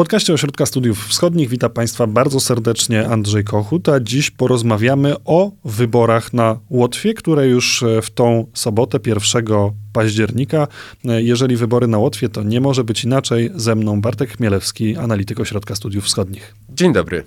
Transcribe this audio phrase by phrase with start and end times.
[0.00, 6.32] podcaście Ośrodka Studiów Wschodnich witam Państwa bardzo serdecznie Andrzej Kochut, a dziś porozmawiamy o wyborach
[6.32, 9.44] na Łotwie, które już e, w tą sobotę 1
[9.92, 10.66] października.
[11.04, 13.50] E, jeżeli wybory na Łotwie, to nie może być inaczej.
[13.54, 16.54] Ze mną Bartek Chmielewski, analityk Ośrodka Studiów Wschodnich.
[16.68, 17.24] Dzień dobry.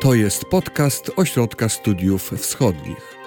[0.00, 3.17] To jest podcast Ośrodka Studiów Wschodnich.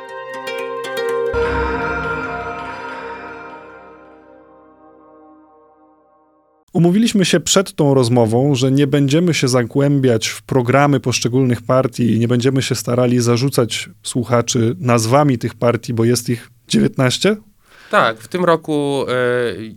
[6.73, 12.19] Umówiliśmy się przed tą rozmową, że nie będziemy się zagłębiać w programy poszczególnych partii i
[12.19, 17.35] nie będziemy się starali zarzucać słuchaczy nazwami tych partii, bo jest ich 19?
[17.89, 19.13] Tak, w tym roku, e,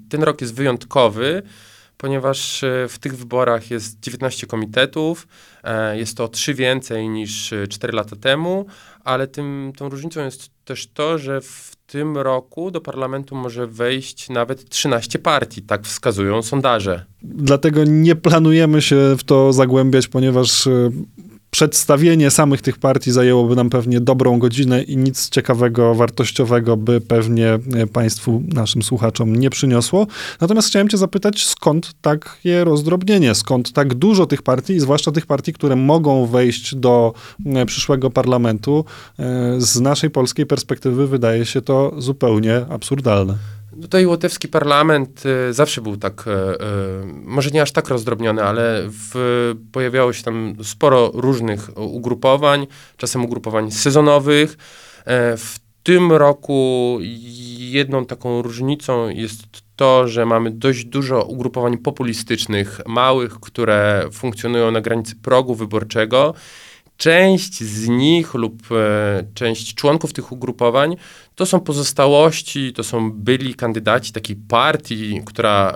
[0.09, 1.43] ten rok jest wyjątkowy,
[1.97, 5.29] ponieważ e, w tych wyborach jest 19 komitetów,
[5.65, 8.67] e, jest to trzy więcej niż 4 lata temu,
[9.05, 14.29] ale tym, tą różnicą jest też to, że w tym roku do parlamentu może wejść
[14.29, 17.05] nawet 13 partii, tak wskazują sondaże.
[17.23, 20.91] Dlatego nie planujemy się w to zagłębiać, ponieważ e,
[21.55, 27.49] przedstawienie samych tych partii zajęłoby nam pewnie dobrą godzinę i nic ciekawego, wartościowego by pewnie
[27.49, 30.07] e, Państwu, naszym słuchaczom nie przyniosło.
[30.41, 35.53] Natomiast chciałem Cię zapytać, skąd takie rozdrobnienie, skąd tak dużo tych partii, zwłaszcza tych partii,
[35.53, 37.15] które mogą wejść do
[37.47, 38.85] e, przyszłego parlamentu.
[39.19, 43.35] E, z naszej polskiej perspektywy wydaje się to zupełnie absurdalne.
[43.83, 46.57] Tutaj łotewski parlament y, zawsze był tak, y, y,
[47.07, 52.67] może nie aż tak rozdrobniony, ale w, pojawiało się tam sporo różnych ugrupowań,
[52.97, 54.57] czasem ugrupowań sezonowych.
[55.37, 56.99] W tym roku
[57.59, 59.43] jedną taką różnicą jest
[59.77, 66.35] to, że mamy dość dużo ugrupowań populistycznych, małych, które funkcjonują na granicy progu wyborczego
[66.97, 70.97] część z nich lub e, część członków tych ugrupowań
[71.35, 75.73] to są pozostałości, to są byli kandydaci takiej partii, która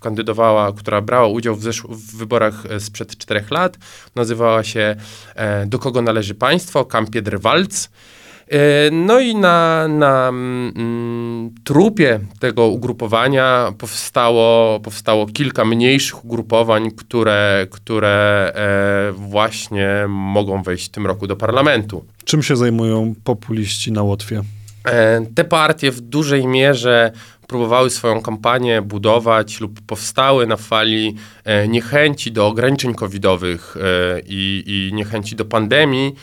[0.00, 3.78] kandydowała, która brała udział w, w wyborach e, sprzed czterech lat.
[4.14, 4.96] Nazywała się
[5.34, 6.84] e, Do kogo należy państwo?
[6.84, 7.88] Kampiedr Walc.
[8.52, 17.66] E, no i na, na mm, trupie tego ugrupowania powstało, powstało kilka mniejszych ugrupowań, które,
[17.70, 22.04] które e, właśnie mogą wejść w tym roku do parlamentu.
[22.24, 24.42] Czym się zajmują populiści na Łotwie?
[24.84, 27.12] E, te partie w dużej mierze
[27.46, 34.64] próbowały swoją kampanię budować lub powstały na fali e, niechęci do ograniczeń covidowych e, i,
[34.66, 36.14] i niechęci do pandemii.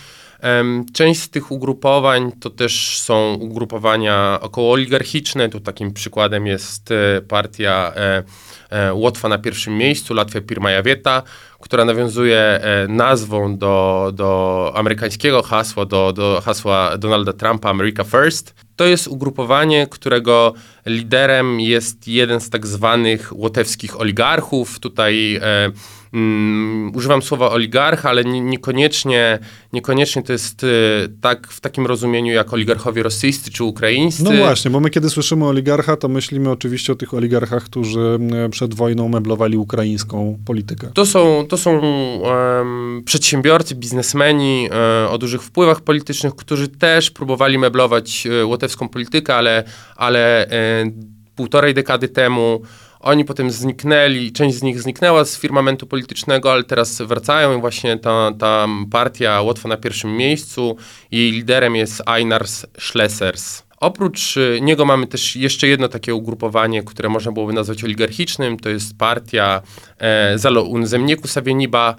[0.93, 5.49] Część z tych ugrupowań to też są ugrupowania okołooligarchiczne.
[5.49, 8.23] Tu takim przykładem jest e, partia e,
[8.69, 11.23] e, Łotwa na pierwszym miejscu, Latwia Pirmaja Wieta,
[11.59, 18.53] która nawiązuje nazwą do, do amerykańskiego hasła, do, do hasła Donalda Trumpa America First.
[18.75, 20.53] To jest ugrupowanie, którego
[20.85, 24.79] liderem jest jeden z tak zwanych łotewskich oligarchów.
[24.79, 25.71] Tutaj e,
[26.13, 29.39] mm, używam słowa oligarcha, ale nie, niekoniecznie,
[29.73, 30.67] niekoniecznie to jest e,
[31.21, 34.23] tak w takim rozumieniu jak oligarchowie rosyjscy czy ukraińscy.
[34.23, 38.19] No właśnie, bo my kiedy słyszymy oligarcha, to myślimy oczywiście o tych oligarchach, którzy
[38.51, 40.87] przed wojną meblowali ukraińską politykę.
[40.93, 47.57] To są, to są um, przedsiębiorcy, biznesmeni um, o dużych wpływach politycznych, którzy też próbowali
[47.57, 49.63] meblować um, łotewską politykę, ale,
[49.95, 50.47] ale
[51.35, 52.61] półtorej dekady temu.
[52.99, 57.97] Oni potem zniknęli, część z nich zniknęła z firmamentu politycznego, ale teraz wracają i właśnie
[57.97, 60.77] ta, ta partia Łotwa na pierwszym miejscu.
[61.11, 63.68] Jej liderem jest Einars Schlesers.
[63.79, 68.59] Oprócz y, niego mamy też jeszcze jedno takie ugrupowanie, które można byłoby nazwać oligarchicznym.
[68.59, 69.61] To jest partia
[69.97, 71.95] e, Zalo Unzemnieku Savieniba,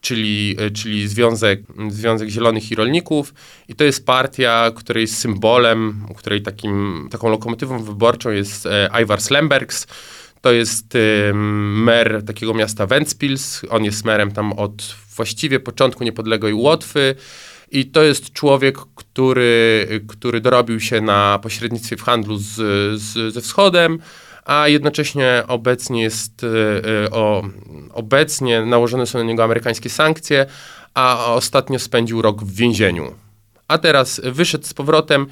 [0.00, 3.34] czyli, e, czyli Związek, Związek Zielonych i Rolników.
[3.68, 9.86] I to jest partia, której symbolem, której takim, taką lokomotywą wyborczą jest e, Ivar Slembergs.
[10.40, 13.62] To jest e, mer takiego miasta Ventspils.
[13.70, 17.14] On jest merem tam od właściwie początku niepodległej Łotwy.
[17.70, 22.54] I to jest człowiek, który, który dorobił się na pośrednictwie w handlu z,
[23.00, 23.98] z, ze wschodem,
[24.44, 27.42] a jednocześnie obecnie jest, e, o,
[27.92, 30.46] obecnie nałożone są na niego amerykańskie sankcje,
[30.94, 33.14] a ostatnio spędził rok w więzieniu.
[33.68, 35.26] A teraz wyszedł z powrotem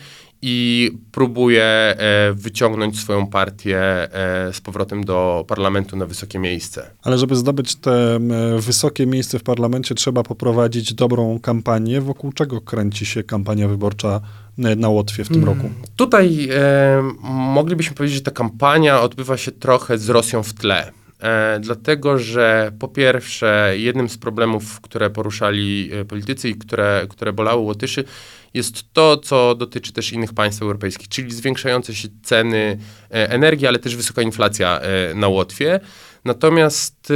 [0.47, 4.09] i próbuje e, wyciągnąć swoją partię
[4.53, 6.91] z powrotem do parlamentu na wysokie miejsce.
[7.03, 8.19] Ale żeby zdobyć te
[8.59, 12.01] wysokie miejsce w parlamencie, trzeba poprowadzić dobrą kampanię.
[12.01, 14.21] Wokół czego kręci się kampania wyborcza
[14.59, 15.57] na Łotwie w tym hmm.
[15.57, 15.75] roku?
[15.97, 20.93] Tutaj e, moglibyśmy powiedzieć, że ta kampania odbywa się trochę z Rosją w tle.
[21.21, 27.33] E, dlatego, że po pierwsze, jednym z problemów, które poruszali e, politycy i które, które
[27.33, 28.05] bolały Łotyszy,
[28.55, 32.79] jest to, co dotyczy też innych państw europejskich, czyli zwiększające się ceny
[33.11, 35.81] e, energii, ale też wysoka inflacja e, na Łotwie.
[36.25, 37.15] Natomiast y,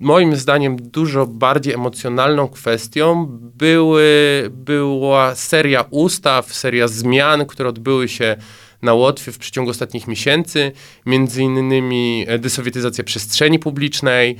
[0.00, 4.06] moim zdaniem dużo bardziej emocjonalną kwestią były,
[4.50, 8.36] była seria ustaw, seria zmian, które odbyły się
[8.82, 10.72] na Łotwie w przeciągu ostatnich miesięcy,
[11.06, 14.36] między innymi e, desowietyzacja przestrzeni publicznej,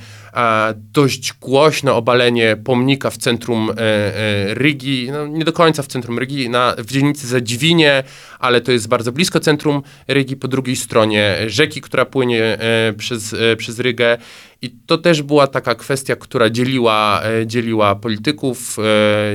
[0.75, 6.19] dość głośne obalenie pomnika w centrum e, e, Rygi, no nie do końca w centrum
[6.19, 8.03] Rygi, na, w dzielnicy Zadziwinie,
[8.39, 12.57] ale to jest bardzo blisko centrum Rygi, po drugiej stronie rzeki, która płynie
[12.97, 14.17] przez, przez Rygę.
[14.61, 18.77] I to też była taka kwestia, która dzieliła, dzieliła polityków,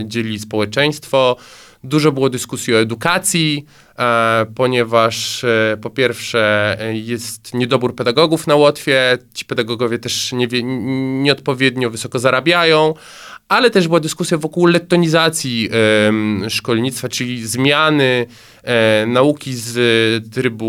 [0.05, 1.37] dzieli społeczeństwo.
[1.85, 3.65] Dużo było dyskusji o edukacji,
[3.99, 10.47] e, ponieważ e, po pierwsze e, jest niedobór pedagogów na Łotwie, ci pedagogowie też nie,
[11.23, 12.95] nieodpowiednio wysoko zarabiają,
[13.49, 15.71] ale też była dyskusja wokół lettonizacji
[16.49, 18.27] szkolnictwa, czyli zmiany
[19.07, 20.67] nauki z trybu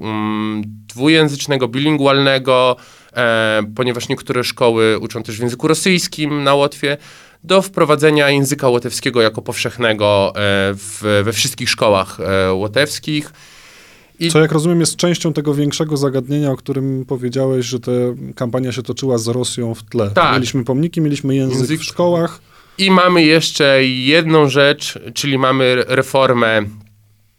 [0.00, 2.76] um, dwujęzycznego, bilingualnego,
[3.76, 6.96] ponieważ niektóre szkoły uczą też w języku rosyjskim na Łotwie,
[7.44, 10.40] do wprowadzenia języka łotewskiego jako powszechnego e,
[10.74, 13.32] w, we wszystkich szkołach e, łotewskich.
[14.20, 14.30] I...
[14.30, 17.90] Co jak rozumiem jest częścią tego większego zagadnienia, o którym powiedziałeś, że ta
[18.36, 20.10] kampania się toczyła z Rosją w tle.
[20.10, 20.34] Tak.
[20.34, 22.40] Mieliśmy pomniki, mieliśmy język, język w szkołach.
[22.78, 26.62] I mamy jeszcze jedną rzecz, czyli mamy reformę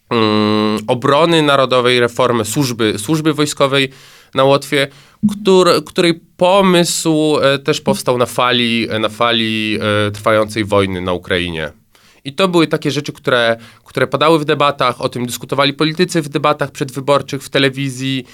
[0.10, 3.90] um, obrony narodowej, reformę służby, służby wojskowej
[4.34, 4.88] na Łotwie,
[5.30, 9.78] który, której pomysł e, też powstał na fali, e, na fali
[10.08, 11.72] e, trwającej wojny na Ukrainie.
[12.26, 16.30] I to były takie rzeczy, które, które padały w debatach, o tym dyskutowali politycy w
[16.30, 18.26] debatach przedwyborczych, w telewizji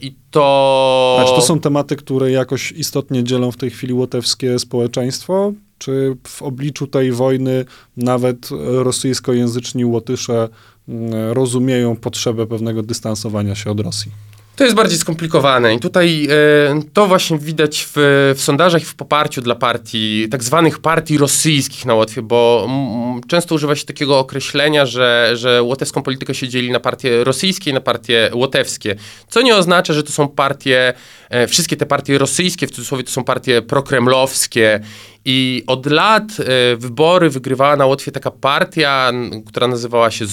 [0.00, 1.18] i to...
[1.20, 5.52] A czy to są tematy, które jakoś istotnie dzielą w tej chwili łotewskie społeczeństwo?
[5.78, 7.64] Czy w obliczu tej wojny
[7.96, 10.48] nawet rosyjskojęzyczni Łotysze
[10.88, 14.12] mm, rozumieją potrzebę pewnego dystansowania się od Rosji?
[14.58, 17.92] To jest bardziej skomplikowane i tutaj e, to właśnie widać w,
[18.36, 23.20] w sondażach i w poparciu dla partii, tak zwanych partii rosyjskich na Łotwie, bo m,
[23.28, 27.74] często używa się takiego określenia, że, że łotewską politykę się dzieli na partie rosyjskie i
[27.74, 28.96] na partie łotewskie,
[29.28, 30.94] co nie oznacza, że to są partie,
[31.30, 34.80] e, wszystkie te partie rosyjskie, w cudzysłowie to są partie prokremlowskie
[35.24, 39.12] i od lat y, wybory wygrywała na Łotwie taka partia,
[39.46, 40.24] która nazywała się,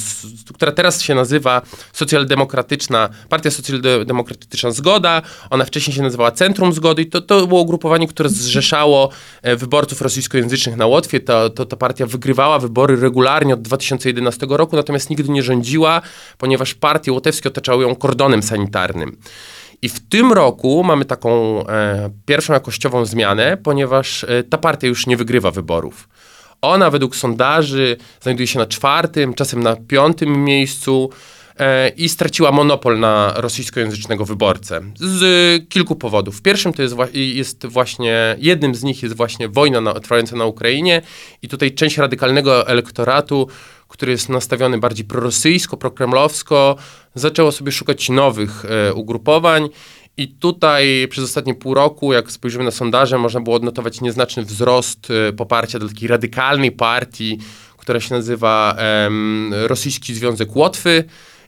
[0.53, 1.61] która teraz się nazywa
[1.93, 5.21] Socjaldemokratyczna, Partia Socjaldemokratyczna Zgoda.
[5.49, 9.09] Ona wcześniej się nazywała Centrum Zgody i to, to było ugrupowanie, które zrzeszało
[9.41, 11.19] e, wyborców rosyjskojęzycznych na Łotwie.
[11.19, 16.01] To, to, ta partia wygrywała wybory regularnie od 2011 roku, natomiast nigdy nie rządziła,
[16.37, 19.17] ponieważ partie łotewskie otaczały ją kordonem sanitarnym.
[19.81, 25.07] I w tym roku mamy taką e, pierwszą jakościową zmianę, ponieważ e, ta partia już
[25.07, 26.09] nie wygrywa wyborów.
[26.61, 31.09] Ona według sondaży znajduje się na czwartym, czasem na piątym miejscu
[31.59, 36.41] e, i straciła monopol na rosyjskojęzycznego wyborcę z kilku powodów.
[36.41, 41.01] Pierwszym to jest, jest właśnie, jednym z nich jest właśnie wojna na, trwająca na Ukrainie
[41.41, 43.47] i tutaj część radykalnego elektoratu
[43.87, 46.75] który jest nastawiony bardziej prorosyjsko, prokremlowsko,
[47.15, 49.69] zaczęło sobie szukać nowych e, ugrupowań.
[50.17, 55.07] I tutaj przez ostatnie pół roku, jak spojrzymy na sondaże, można było odnotować nieznaczny wzrost
[55.29, 57.37] e, poparcia do takiej radykalnej partii,
[57.77, 58.77] która się nazywa
[59.51, 61.03] Rosyjski Związek Łotwy.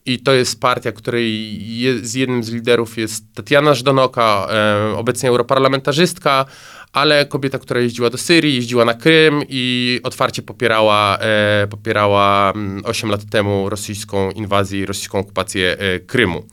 [0.07, 1.59] I to jest partia, której
[2.01, 6.45] z jednym z liderów jest Tatiana Żdonoka, e, obecnie europarlamentarzystka,
[6.94, 13.09] ale kobieta, która jeździła do Syrii, jeździła na Krym i otwarcie popierała, e, popierała 8
[13.09, 16.44] mm, lat temu rosyjską inwazję i rosyjską okupację e, Krymu.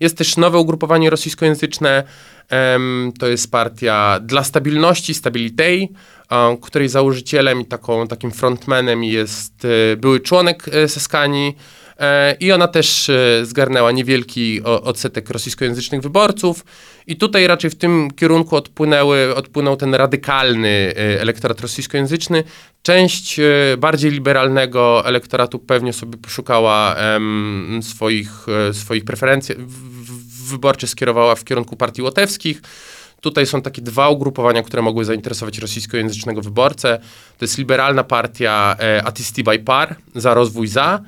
[0.00, 2.04] Jest też nowe ugrupowanie rosyjskojęzyczne,
[2.52, 2.78] e,
[3.18, 5.88] to jest partia dla stabilności, Stabilitej,
[6.62, 11.83] której założycielem i taką, takim frontmanem jest e, były członek e, Saskani, E,
[12.40, 16.64] I ona też e, zgarnęła niewielki odsetek rosyjskojęzycznych wyborców.
[17.06, 22.44] I tutaj raczej w tym kierunku odpłynęły, odpłynął ten radykalny e, elektorat rosyjskojęzyczny.
[22.82, 23.40] Część
[23.78, 29.54] bardziej liberalnego elektoratu pewnie sobie poszukała um, swoich, swoich preferencji
[30.50, 32.62] wyborczych, skierowała w kierunku partii łotewskich.
[33.20, 36.98] Tutaj są takie dwa ugrupowania, które mogły zainteresować rosyjskojęzycznego wyborcę.
[37.38, 41.04] To jest liberalna partia e, Atisti Par, za rozwój za, E,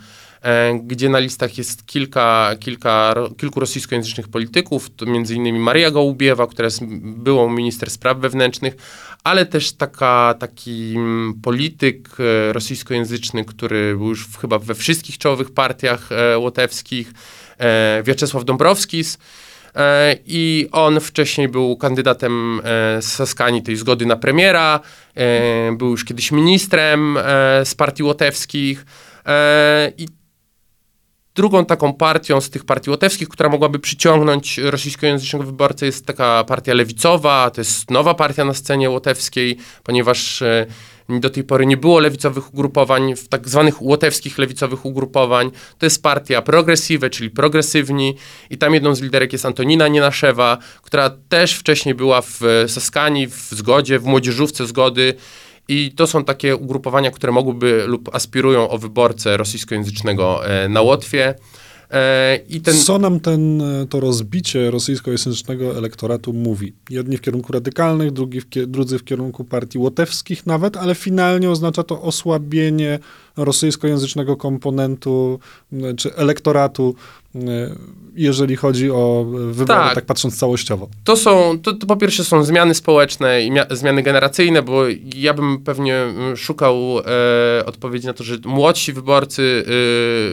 [0.83, 6.85] gdzie na listach jest kilka, kilka, kilku rosyjskojęzycznych polityków, między innymi Maria Gołubiewa, która jest
[7.01, 8.77] byłą minister spraw wewnętrznych,
[9.25, 15.55] ale też taka, taki mm, polityk e, rosyjskojęzyczny, który był już chyba we wszystkich czołowych
[15.55, 17.13] partiach e, łotewskich,
[18.05, 19.19] Wiaczesław Dąbrowskis,
[20.27, 22.61] i on wcześniej był kandydatem
[23.01, 24.81] z Saskani tej zgody na premiera,
[25.73, 27.19] był już kiedyś ministrem
[27.65, 28.87] z partii łotewskich.
[29.99, 30.07] I
[31.37, 36.75] Drugą taką partią z tych partii łotewskich, która mogłaby przyciągnąć rosyjskojęzycznego wyborcę jest taka partia
[36.75, 40.67] lewicowa, to jest nowa partia na scenie łotewskiej, ponieważ e,
[41.09, 45.51] do tej pory nie było lewicowych ugrupowań, tak zwanych łotewskich lewicowych ugrupowań.
[45.79, 48.17] To jest partia progresive, czyli progresywni.
[48.51, 53.49] I tam jedną z liderek jest Antonina Nienaszewa, która też wcześniej była w Saskani, w
[53.51, 55.15] Zgodzie, w Młodzieżówce Zgody
[55.69, 61.35] i to są takie ugrupowania, które mogłyby lub aspirują o wyborcę rosyjskojęzycznego e, na Łotwie.
[61.91, 62.79] E, I ten...
[62.79, 66.73] Co nam ten, e, to rozbicie rosyjskojęzycznego elektoratu mówi?
[66.91, 71.83] Jedni w kierunku radykalnych, drugi w, drudzy w kierunku partii łotewskich nawet, ale finalnie oznacza
[71.83, 72.99] to osłabienie
[73.37, 75.41] rosyjskojęzycznego komponentu
[75.97, 76.95] czy elektoratu,
[78.15, 80.89] jeżeli chodzi o wybory, tak, tak patrząc całościowo.
[81.05, 84.83] To są, to, to, po pierwsze są zmiany społeczne i zmiany generacyjne, bo
[85.17, 86.01] ja bym pewnie
[86.37, 89.65] szukał e, odpowiedzi na to, że młodsi wyborcy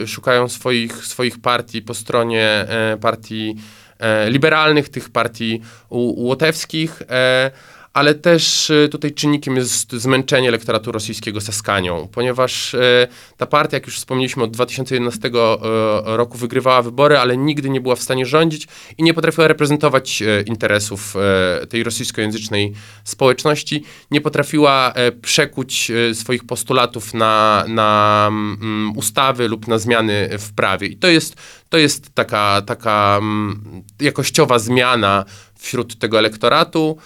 [0.02, 3.56] e, szukają swoich, swoich partii po stronie e, partii
[3.98, 7.50] e, liberalnych, tych partii łotewskich, e,
[7.94, 13.86] ale też e, tutaj czynnikiem jest zmęczenie elektoratu rosyjskiego Saskanią, ponieważ e, ta partia, jak
[13.86, 15.30] już wspomnieliśmy, od 2011 e,
[16.16, 21.14] roku wygrywała wybory, ale nigdy nie była w stanie rządzić i nie potrafiła reprezentować interesów
[21.68, 22.72] tej rosyjskojęzycznej
[23.04, 30.86] społeczności, nie potrafiła przekuć swoich postulatów na, na mm, ustawy lub na zmiany w prawie.
[30.86, 31.36] I to jest,
[31.68, 35.24] to jest taka, taka mm, jakościowa zmiana
[35.58, 36.98] wśród tego elektoratu.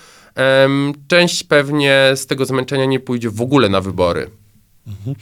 [1.09, 4.31] Część pewnie z tego zmęczenia nie pójdzie w ogóle na wybory.
[4.87, 5.17] Mhm.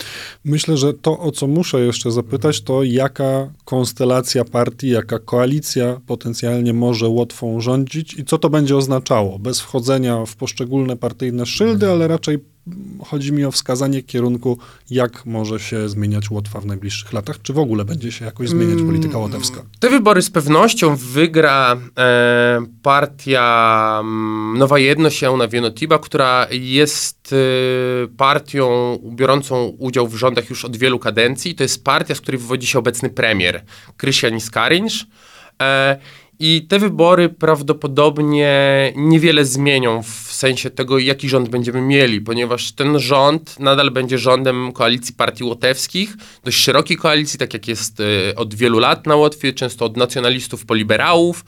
[0.44, 6.72] Myślę, że to, o co muszę jeszcze zapytać, to jaka konstelacja partii, jaka koalicja potencjalnie
[6.72, 12.08] może Łotwą rządzić i co to będzie oznaczało, bez wchodzenia w poszczególne partyjne szyldy, ale
[12.08, 12.38] raczej
[13.04, 14.58] chodzi mi o wskazanie kierunku,
[14.90, 18.74] jak może się zmieniać Łotwa w najbliższych latach, czy w ogóle będzie się jakoś zmieniać
[18.74, 19.62] mm, polityka łotewska?
[19.80, 27.36] Te wybory z pewnością wygra e, partia mm, Nowa Jedność Jauna Wienotiba, która jest e,
[28.16, 31.54] partią biorącą udział w rządach już od wielu kadencji.
[31.54, 33.64] To jest partia, z której wywodzi się obecny premier,
[33.96, 35.06] Krystian Skarinsz.
[35.62, 35.98] E,
[36.38, 38.52] i te wybory prawdopodobnie
[38.96, 44.72] niewiele zmienią w sensie tego, jaki rząd będziemy mieli, ponieważ ten rząd nadal będzie rządem
[44.72, 49.52] koalicji partii łotewskich, dość szerokiej koalicji, tak jak jest y, od wielu lat na Łotwie,
[49.52, 51.44] często od nacjonalistów po liberałów.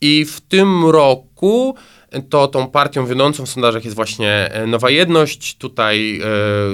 [0.00, 1.76] I w tym roku
[2.20, 5.56] to tą partią wiodącą w sondażach jest właśnie e, Nowa Jedność.
[5.56, 6.26] Tutaj e,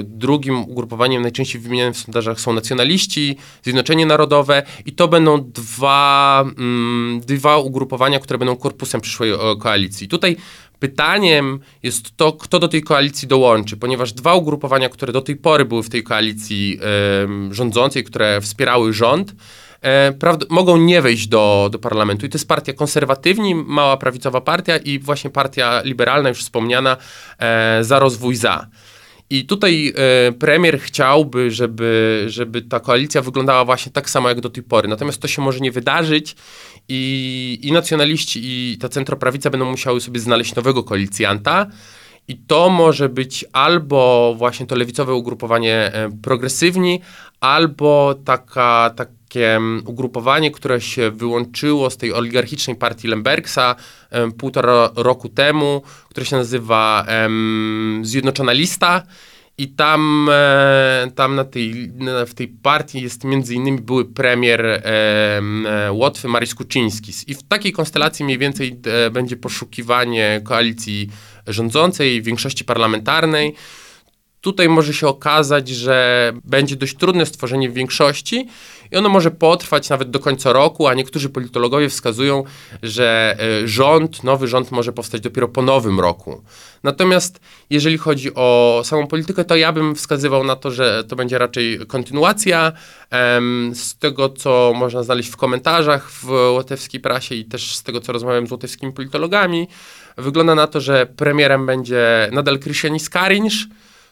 [0.03, 7.21] drugim ugrupowaniem najczęściej wymienianym w sondażach są nacjonaliści, Zjednoczenie Narodowe i to będą dwa, mm,
[7.21, 10.07] dwa ugrupowania, które będą korpusem przyszłej e, koalicji.
[10.07, 10.37] Tutaj
[10.79, 15.65] Pytaniem jest to, kto do tej koalicji dołączy, ponieważ dwa ugrupowania, które do tej pory
[15.65, 16.79] były w tej koalicji
[17.51, 19.35] rządzącej, które wspierały rząd,
[19.83, 20.13] e,
[20.49, 22.25] mogą nie wejść do, do parlamentu.
[22.25, 26.97] I to jest partia konserwatywni, mała prawicowa partia i właśnie partia liberalna, już wspomniana,
[27.39, 28.67] e, za rozwój za.
[29.31, 34.49] I tutaj e, premier chciałby, żeby, żeby ta koalicja wyglądała właśnie tak samo jak do
[34.49, 34.87] tej pory.
[34.87, 36.35] Natomiast to się może nie wydarzyć
[36.89, 41.67] i, i nacjonaliści, i ta centroprawica będą musiały sobie znaleźć nowego koalicjanta.
[42.27, 47.01] I to może być albo właśnie to lewicowe ugrupowanie e, progresywni,
[47.39, 48.91] albo taka,
[49.29, 53.75] takie ugrupowanie, które się wyłączyło z tej oligarchicznej partii Lembergsa
[54.11, 59.03] um, półtora roku temu, które się nazywa um, Zjednoczona Lista.
[59.57, 61.91] I tam, e, tam na tej,
[62.27, 67.27] w tej partii jest między innymi były premier e, e, Łotwy Maryś Kuczyńskis.
[67.27, 71.09] I w takiej konstelacji mniej więcej e, będzie poszukiwanie koalicji
[71.47, 73.55] rządzącej, większości parlamentarnej.
[74.41, 78.47] Tutaj może się okazać, że będzie dość trudne stworzenie większości
[78.91, 82.43] i ono może potrwać nawet do końca roku, a niektórzy politologowie wskazują,
[82.83, 86.43] że e, rząd, nowy rząd może powstać dopiero po nowym roku.
[86.83, 91.37] Natomiast jeżeli chodzi o samą politykę, to ja bym wskazywał na to, że to będzie
[91.37, 92.71] raczej kontynuacja.
[93.73, 98.13] Z tego, co można znaleźć w komentarzach w łotewskiej prasie i też z tego, co
[98.13, 99.67] rozmawiałem z łotewskimi politologami,
[100.17, 103.67] wygląda na to, że premierem będzie nadal Krysianis Skarinsz,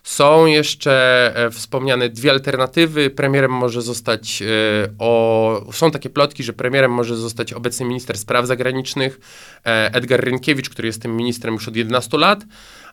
[0.07, 3.09] są jeszcze e, wspomniane dwie alternatywy.
[3.09, 4.45] Premierem może zostać, e,
[4.99, 9.19] o, są takie plotki, że premierem może zostać obecny minister spraw zagranicznych
[9.65, 12.43] e, Edgar Rynkiewicz, który jest tym ministrem już od 11 lat,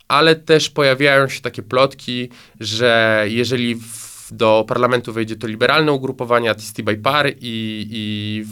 [0.08, 2.28] ale też pojawiają się takie plotki,
[2.60, 8.44] że jeżeli w, do parlamentu wejdzie to liberalne ugrupowanie Atisti by Par i, i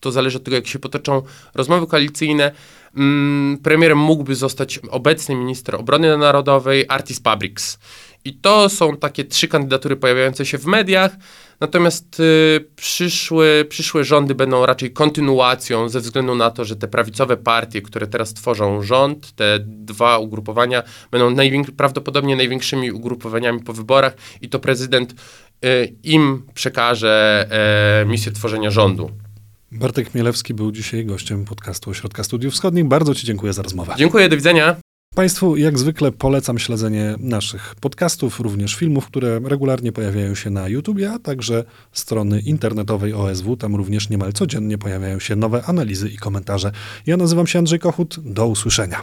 [0.00, 1.22] to zależy od tego, jak się potoczą
[1.54, 2.52] rozmowy koalicyjne,
[3.62, 7.78] premierem mógłby zostać obecny minister obrony narodowej Artis Pabriks.
[8.24, 11.16] I to są takie trzy kandydatury pojawiające się w mediach,
[11.60, 17.36] natomiast y, przyszłe, przyszłe rządy będą raczej kontynuacją ze względu na to, że te prawicowe
[17.36, 24.16] partie, które teraz tworzą rząd, te dwa ugrupowania będą najwięk- prawdopodobnie największymi ugrupowaniami po wyborach
[24.40, 25.14] i to prezydent
[25.64, 29.10] y, im przekaże e, misję tworzenia rządu.
[29.72, 32.84] Bartek Mielewski był dzisiaj gościem podcastu Ośrodka Studiów Wschodnich.
[32.84, 33.94] Bardzo Ci dziękuję za rozmowę.
[33.98, 34.76] Dziękuję, do widzenia.
[35.14, 40.98] Państwu jak zwykle polecam śledzenie naszych podcastów, również filmów, które regularnie pojawiają się na YouTube,
[41.14, 43.56] a także strony internetowej OSW.
[43.56, 46.72] Tam również niemal codziennie pojawiają się nowe analizy i komentarze.
[47.06, 48.16] Ja nazywam się Andrzej Kochut.
[48.20, 49.02] Do usłyszenia.